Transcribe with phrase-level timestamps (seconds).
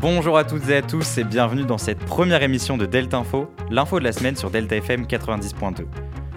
[0.00, 3.50] Bonjour à toutes et à tous et bienvenue dans cette première émission de Delta Info,
[3.68, 5.86] l'info de la semaine sur Delta FM 90.2.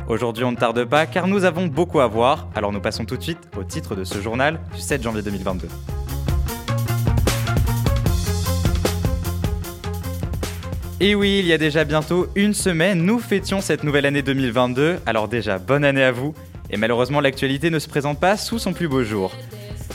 [0.08, 3.18] Aujourd'hui on ne tarde pas car nous avons beaucoup à voir, alors nous passons tout
[3.18, 5.68] de suite au titre de ce journal du 7 janvier 2022.
[11.00, 15.02] Et oui, il y a déjà bientôt une semaine, nous fêtions cette nouvelle année 2022,
[15.06, 16.34] alors déjà bonne année à vous,
[16.72, 19.32] et malheureusement l'actualité ne se présente pas sous son plus beau jour.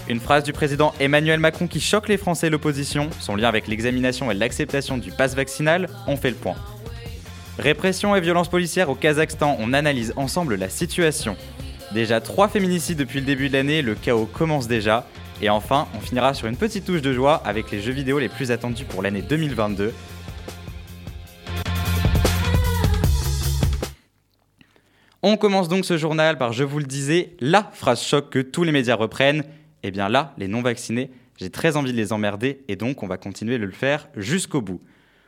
[0.09, 3.66] Une phrase du président Emmanuel Macron qui choque les Français et l'opposition, son lien avec
[3.66, 6.55] l'examination et l'acceptation du pass vaccinal, on fait le point.
[7.59, 11.37] Répression et violence policière au Kazakhstan, on analyse ensemble la situation.
[11.92, 15.09] Déjà trois féminicides depuis le début de l'année, le chaos commence déjà.
[15.42, 18.29] Et enfin, on finira sur une petite touche de joie avec les jeux vidéo les
[18.29, 19.93] plus attendus pour l'année 2022.
[25.24, 28.62] On commence donc ce journal par, je vous le disais, la phrase choc que tous
[28.62, 29.43] les médias reprennent
[29.88, 33.18] eh bien là, les non-vaccinés, j'ai très envie de les emmerder et donc on va
[33.18, 34.80] continuer de le faire jusqu'au bout.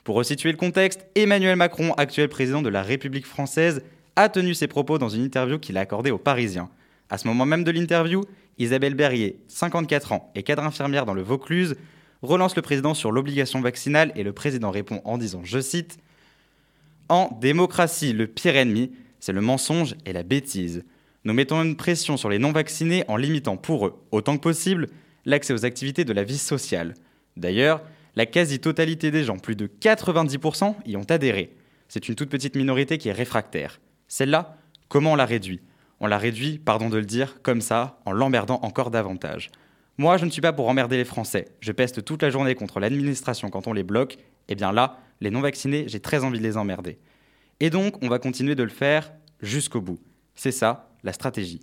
[0.05, 3.83] Pour resituer le contexte, Emmanuel Macron, actuel président de la République française,
[4.17, 6.71] a tenu ses propos dans une interview qu'il a accordée aux Parisiens.
[7.11, 8.25] À ce moment même de l'interview,
[8.59, 11.77] Isabelle Berrier, 54 ans et cadre infirmière dans le Vaucluse,
[12.23, 15.99] relance le président sur l'obligation vaccinale et le président répond en disant, je cite,
[17.09, 20.85] En démocratie, le pire ennemi, c'est le mensonge et la bêtise.
[21.29, 24.87] Nous mettons une pression sur les non-vaccinés en limitant pour eux, autant que possible,
[25.27, 26.95] l'accès aux activités de la vie sociale.
[27.37, 27.83] D'ailleurs,
[28.17, 31.55] la quasi-totalité des gens, plus de 90%, y ont adhéré.
[31.87, 33.79] C'est une toute petite minorité qui est réfractaire.
[34.07, 34.57] Celle-là,
[34.89, 35.61] comment on la réduit?
[36.01, 39.51] On la réduit, pardon de le dire, comme ça, en l'emmerdant encore davantage.
[39.99, 41.49] Moi, je ne suis pas pour emmerder les Français.
[41.61, 44.17] Je peste toute la journée contre l'administration quand on les bloque.
[44.49, 46.99] Eh bien là, les non-vaccinés, j'ai très envie de les emmerder.
[47.61, 49.13] Et donc, on va continuer de le faire
[49.43, 49.99] jusqu'au bout.
[50.35, 51.61] C'est ça, la stratégie.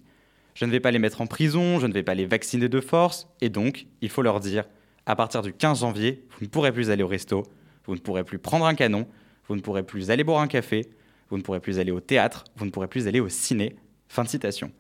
[0.56, 2.82] Je ne vais pas les mettre en prison, je ne vais pas les vacciner de
[2.82, 4.66] force, et donc, il faut leur dire,
[5.06, 7.44] à partir du 15 janvier, vous ne pourrez plus aller au resto,
[7.86, 9.08] vous ne pourrez plus prendre un canon,
[9.48, 10.90] vous ne pourrez plus aller boire un café,
[11.30, 13.76] vous ne pourrez plus aller au théâtre, vous ne pourrez plus aller au ciné.
[14.08, 14.72] Fin de citation.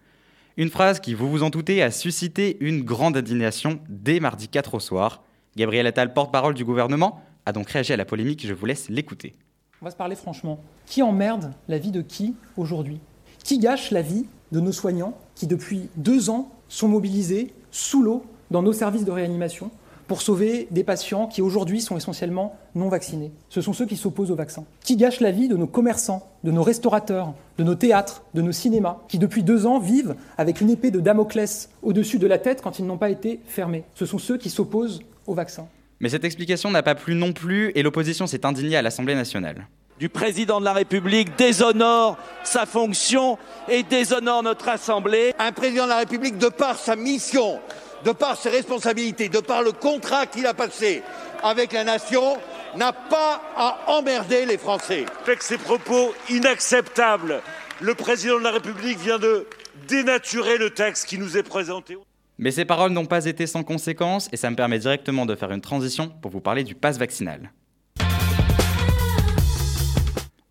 [0.57, 4.75] Une phrase qui, vous vous en doutez, a suscité une grande indignation dès mardi 4
[4.75, 5.23] au soir.
[5.56, 9.34] Gabriel Attal, porte-parole du gouvernement, a donc réagi à la polémique, je vous laisse l'écouter.
[9.81, 10.63] On va se parler franchement.
[10.85, 13.00] Qui emmerde la vie de qui aujourd'hui?
[13.44, 18.23] Qui gâche la vie de nos soignants qui, depuis deux ans, sont mobilisés sous l'eau
[18.51, 19.72] dans nos services de réanimation
[20.07, 23.31] pour sauver des patients qui aujourd'hui sont essentiellement non vaccinés.
[23.50, 24.66] Ce sont ceux qui s'opposent au vaccin.
[24.81, 28.51] Qui gâchent la vie de nos commerçants, de nos restaurateurs, de nos théâtres, de nos
[28.51, 32.61] cinémas, qui depuis deux ans vivent avec une épée de Damoclès au-dessus de la tête
[32.61, 33.84] quand ils n'ont pas été fermés.
[33.95, 35.67] Ce sont ceux qui s'opposent au vaccin.
[36.00, 39.67] Mais cette explication n'a pas plu non plus et l'opposition s'est indignée à l'Assemblée nationale
[40.00, 43.38] du président de la République déshonore sa fonction
[43.69, 45.33] et déshonore notre Assemblée.
[45.39, 47.59] Un président de la République, de par sa mission,
[48.03, 51.01] de par ses responsabilités, de par le contrat qu'il a passé
[51.44, 52.38] avec la nation,
[52.75, 55.05] n'a pas à emmerder les Français.
[55.23, 57.41] Avec ces propos inacceptables,
[57.79, 59.47] le président de la République vient de
[59.88, 61.97] dénaturer le texte qui nous est présenté.
[62.38, 65.51] Mais ces paroles n'ont pas été sans conséquences et ça me permet directement de faire
[65.51, 67.50] une transition pour vous parler du pass vaccinal.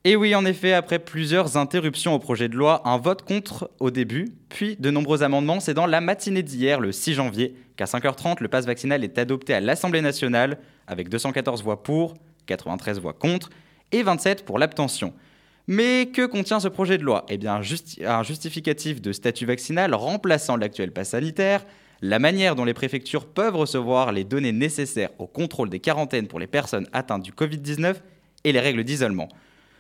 [0.06, 3.90] Et oui, en effet, après plusieurs interruptions au projet de loi, un vote contre au
[3.90, 8.42] début, puis de nombreux amendements, c'est dans la matinée d'hier, le 6 janvier, qu'à 5h30,
[8.42, 12.12] le passe vaccinal est adopté à l'Assemblée nationale, avec 214 voix pour,
[12.44, 13.48] 93 voix contre,
[13.92, 15.14] et 27 pour l'abstention.
[15.68, 17.24] Mais que contient ce projet de loi?
[17.30, 17.62] Eh bien,
[18.04, 21.64] un justificatif de statut vaccinal remplaçant l'actuel pass sanitaire,
[22.02, 26.40] la manière dont les préfectures peuvent recevoir les données nécessaires au contrôle des quarantaines pour
[26.40, 27.94] les personnes atteintes du Covid-19
[28.44, 29.30] et les règles d'isolement.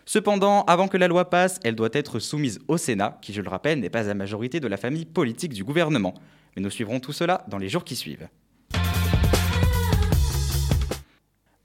[0.06, 3.48] Cependant, avant que la loi passe, elle doit être soumise au Sénat, qui, je le
[3.48, 6.12] rappelle, n'est pas la majorité de la famille politique du gouvernement.
[6.54, 8.28] Mais nous suivrons tout cela dans les jours qui suivent.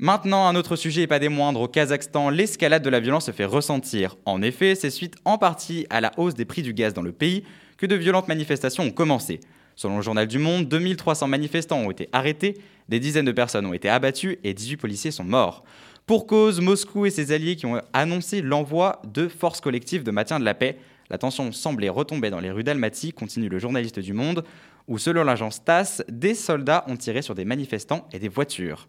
[0.02, 3.32] Maintenant, un autre sujet et pas des moindres, au Kazakhstan, l'escalade de la violence se
[3.32, 4.16] fait ressentir.
[4.26, 7.12] En effet, c'est suite en partie à la hausse des prix du gaz dans le
[7.12, 7.44] pays
[7.78, 9.42] que de violentes manifestations ont commencé.
[9.76, 12.58] Selon le journal du Monde, 2300 manifestants ont été arrêtés,
[12.88, 15.66] des dizaines de personnes ont été abattues et 18 policiers sont morts.
[16.10, 20.40] Pour cause, Moscou et ses alliés qui ont annoncé l'envoi de forces collectives de maintien
[20.40, 20.80] de la paix.
[21.12, 24.44] La tension semblait retomber dans les rues d'Almaty, continue le journaliste du Monde,
[24.88, 28.88] où selon l'agence TASS, des soldats ont tiré sur des manifestants et des voitures.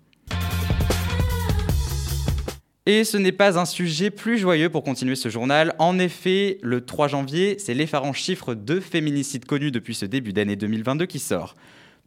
[2.86, 5.74] Et ce n'est pas un sujet plus joyeux pour continuer ce journal.
[5.78, 10.56] En effet, le 3 janvier, c'est l'effarant chiffre de féminicides connus depuis ce début d'année
[10.56, 11.54] 2022 qui sort.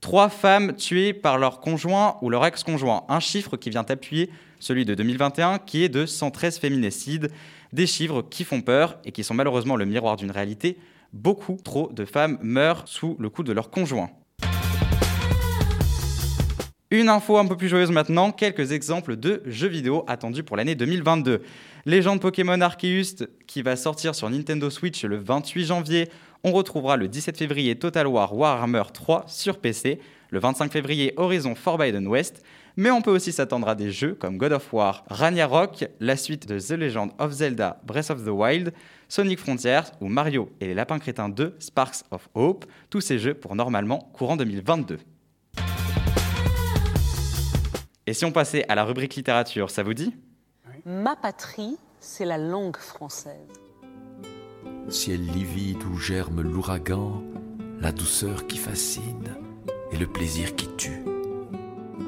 [0.04, 4.30] Trois femmes tuées par leur conjoint ou leur ex-conjoint, un chiffre qui vient appuyer
[4.60, 7.32] celui de 2021 qui est de 113 féminicides,
[7.72, 10.78] des chiffres qui font peur et qui sont malheureusement le miroir d'une réalité.
[11.14, 14.10] Beaucoup trop de femmes meurent sous le coup de leur conjoint.
[16.92, 20.76] Une info un peu plus joyeuse maintenant, quelques exemples de jeux vidéo attendus pour l'année
[20.76, 21.42] 2022.
[21.86, 26.10] Légende Pokémon Arceus qui va sortir sur Nintendo Switch le 28 janvier.
[26.45, 31.56] On retrouvera le 17 février Total War Warhammer 3 sur PC, le 25 février Horizon
[31.56, 32.44] Forbidden West,
[32.75, 36.45] mais on peut aussi s'attendre à des jeux comme God of War Ragnarok, la suite
[36.45, 38.74] de The Legend of Zelda Breath of the Wild,
[39.07, 43.36] Sonic Frontiers ou Mario et les Lapins Crétins 2 Sparks of Hope, tous ces jeux
[43.36, 45.00] pour normalement courant 2022.
[48.06, 50.13] Et si on passait à la rubrique littérature, ça vous dit?
[50.84, 53.62] Ma patrie, c'est la langue française.
[54.89, 57.24] Ciel livide où germe l'ouragan,
[57.80, 59.35] la douceur qui fascine
[59.91, 61.03] et le plaisir qui tue.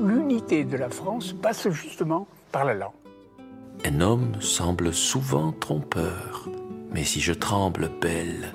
[0.02, 2.92] L'unité de la France passe justement par la langue.
[3.86, 6.50] Un homme semble souvent trompeur,
[6.92, 8.54] mais si je tremble, belle,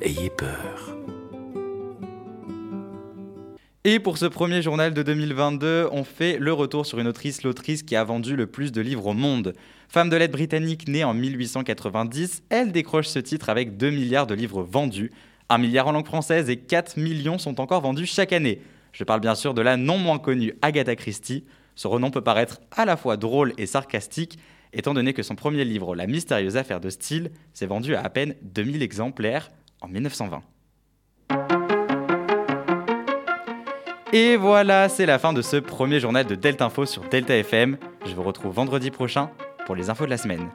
[0.00, 0.87] ayez peur.
[3.90, 7.82] Et pour ce premier journal de 2022, on fait le retour sur une autrice, l'autrice
[7.82, 9.54] qui a vendu le plus de livres au monde.
[9.88, 14.34] Femme de lettres britannique née en 1890, elle décroche ce titre avec 2 milliards de
[14.34, 15.10] livres vendus.
[15.48, 18.60] 1 milliard en langue française et 4 millions sont encore vendus chaque année.
[18.92, 21.46] Je parle bien sûr de la non moins connue Agatha Christie.
[21.74, 24.38] Ce renom peut paraître à la fois drôle et sarcastique,
[24.74, 28.10] étant donné que son premier livre, La mystérieuse affaire de style, s'est vendu à à
[28.10, 29.48] peine 2000 exemplaires
[29.80, 30.42] en 1920.
[34.12, 37.76] Et voilà, c'est la fin de ce premier journal de Delta Info sur Delta FM.
[38.06, 39.30] Je vous retrouve vendredi prochain
[39.66, 40.48] pour les infos de la semaine.